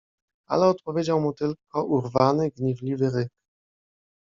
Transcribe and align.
Ale 0.47 0.67
odpowiedział 0.67 1.21
mu 1.21 1.33
tylko 1.33 1.85
urwany, 1.85 2.49
gniewliwy 2.49 3.09
ryk. 3.09 3.29